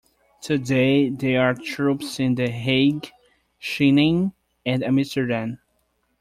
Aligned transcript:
Today 0.41 1.09
there 1.11 1.41
are 1.47 1.53
troops 1.53 2.19
in 2.19 2.33
The 2.33 2.49
Hague, 2.49 3.11
Schinnen 3.61 4.33
and 4.65 4.83
Amsterdam. 4.83 5.59